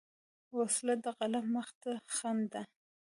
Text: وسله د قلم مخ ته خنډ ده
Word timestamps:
وسله 0.57 0.95
د 1.05 1.05
قلم 1.19 1.45
مخ 1.55 1.67
ته 1.81 1.91
خنډ 2.15 2.43
ده 2.53 2.61